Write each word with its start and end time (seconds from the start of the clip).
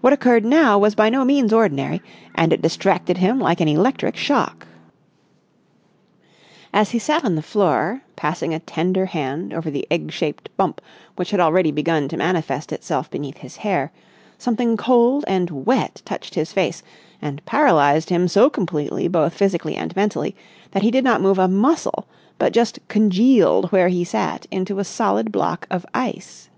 What 0.00 0.12
occurred 0.12 0.44
now 0.44 0.78
was 0.78 0.94
by 0.94 1.10
no 1.10 1.24
means 1.24 1.52
ordinary, 1.52 2.00
and 2.36 2.52
it 2.52 2.62
distracted 2.62 3.18
him 3.18 3.40
like 3.40 3.60
an 3.60 3.66
electric 3.66 4.14
shock. 4.16 4.64
As 6.72 6.92
he 6.92 7.00
sat 7.00 7.24
on 7.24 7.34
the 7.34 7.42
floor, 7.42 8.02
passing 8.14 8.54
a 8.54 8.60
tender 8.60 9.06
hand 9.06 9.52
over 9.52 9.68
the 9.68 9.84
egg 9.90 10.12
shaped 10.12 10.50
bump 10.56 10.80
which 11.16 11.32
had 11.32 11.40
already 11.40 11.72
begun 11.72 12.06
to 12.06 12.16
manifest 12.16 12.70
itself 12.70 13.10
beneath 13.10 13.38
his 13.38 13.56
hair, 13.56 13.90
something 14.38 14.76
cold 14.76 15.24
and 15.26 15.50
wet 15.66 16.00
touched 16.04 16.36
his 16.36 16.52
face, 16.52 16.84
and 17.20 17.44
paralysed 17.44 18.08
him 18.08 18.28
so 18.28 18.48
completely 18.48 19.08
both 19.08 19.34
physically 19.34 19.74
and 19.74 19.96
mentally 19.96 20.36
that 20.70 20.82
he 20.84 20.92
did 20.92 21.02
not 21.02 21.20
move 21.20 21.40
a 21.40 21.48
muscle 21.48 22.06
but 22.38 22.52
just 22.52 22.78
congealed 22.86 23.72
where 23.72 23.88
he 23.88 24.04
sat 24.04 24.46
into 24.52 24.78
a 24.78 24.84
solid 24.84 25.32
block 25.32 25.66
of 25.72 25.84
ice. 25.92 26.50